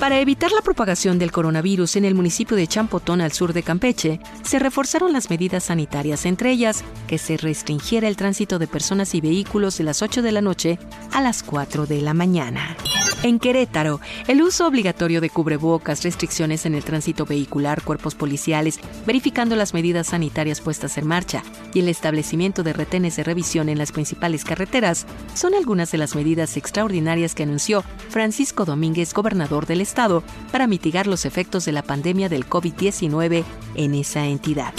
[0.00, 4.20] Para evitar la propagación del coronavirus en el municipio de Champotón al sur de Campeche,
[4.42, 9.22] se reforzaron las medidas sanitarias, entre ellas que se restringiera el tránsito de personas y
[9.22, 10.78] vehículos de las 8 de la noche
[11.12, 12.76] a las 4 de la mañana.
[13.26, 19.56] En Querétaro, el uso obligatorio de cubrebocas, restricciones en el tránsito vehicular, cuerpos policiales, verificando
[19.56, 21.42] las medidas sanitarias puestas en marcha
[21.74, 26.14] y el establecimiento de retenes de revisión en las principales carreteras son algunas de las
[26.14, 31.82] medidas extraordinarias que anunció Francisco Domínguez, gobernador del estado, para mitigar los efectos de la
[31.82, 33.42] pandemia del COVID-19
[33.74, 34.72] en esa entidad.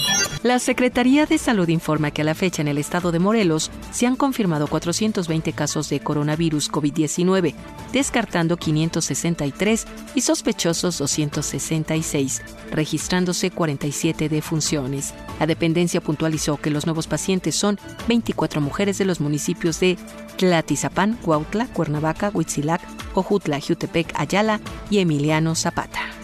[0.43, 4.05] La Secretaría de Salud informa que a la fecha en el estado de Morelos se
[4.05, 7.55] han confirmado 420 casos de coronavirus COVID-19,
[7.91, 15.15] descartando 563 y sospechosos 266, registrándose 47 defunciones.
[15.39, 19.97] La dependencia puntualizó que los nuevos pacientes son 24 mujeres de los municipios de
[20.37, 22.81] Tlatizapán, Cuautla, Cuernavaca, Huitzilac,
[23.15, 26.16] Ojutla, Jutepec, Ayala y Emiliano Zapata.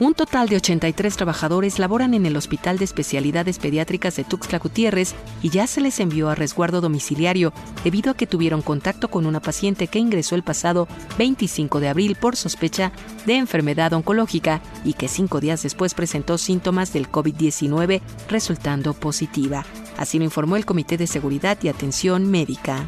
[0.00, 5.16] Un total de 83 trabajadores laboran en el Hospital de Especialidades Pediátricas de Tuxtla Gutiérrez
[5.42, 9.40] y ya se les envió a resguardo domiciliario debido a que tuvieron contacto con una
[9.40, 10.86] paciente que ingresó el pasado
[11.18, 12.92] 25 de abril por sospecha
[13.26, 19.64] de enfermedad oncológica y que cinco días después presentó síntomas del COVID-19 resultando positiva.
[19.96, 22.86] Así lo informó el Comité de Seguridad y Atención Médica.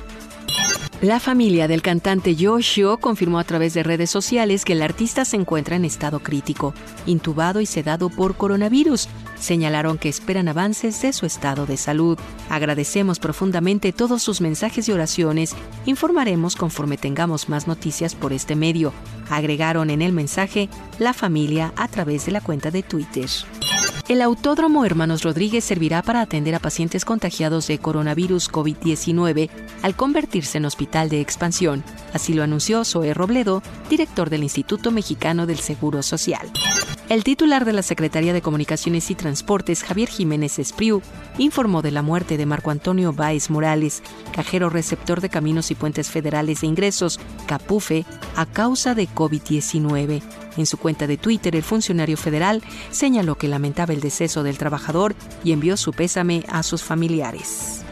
[1.02, 5.36] La familia del cantante Yoshio confirmó a través de redes sociales que el artista se
[5.36, 6.74] encuentra en estado crítico,
[7.06, 9.08] intubado y sedado por coronavirus.
[9.38, 12.18] Señalaron que esperan avances de su estado de salud.
[12.50, 15.56] Agradecemos profundamente todos sus mensajes y oraciones.
[15.86, 18.92] Informaremos conforme tengamos más noticias por este medio.
[19.30, 23.30] Agregaron en el mensaje la familia a través de la cuenta de Twitter.
[24.10, 29.48] El Autódromo Hermanos Rodríguez servirá para atender a pacientes contagiados de coronavirus COVID-19
[29.82, 31.84] al convertirse en hospital de expansión.
[32.12, 36.50] Así lo anunció Zoe Robledo, director del Instituto Mexicano del Seguro Social.
[37.08, 41.02] El titular de la Secretaría de Comunicaciones y Transportes, Javier Jiménez Espriu,
[41.38, 46.10] informó de la muerte de Marco Antonio Báez Morales, cajero receptor de Caminos y Puentes
[46.10, 48.04] Federales de Ingresos, CAPUFE,
[48.34, 50.20] a causa de COVID-19.
[50.56, 55.14] En su cuenta de Twitter, el funcionario federal señaló que lamentaba el deceso del trabajador
[55.44, 57.82] y envió su pésame a sus familiares.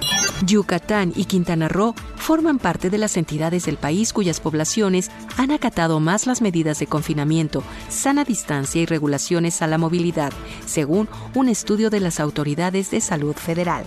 [0.45, 6.01] Yucatán y Quintana Roo forman parte de las entidades del país cuyas poblaciones han acatado
[6.01, 10.33] más las medidas de confinamiento, sana distancia y regulaciones a la movilidad,
[10.67, 13.85] según un estudio de las autoridades de salud federal.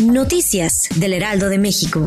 [0.00, 2.06] Noticias del Heraldo de México.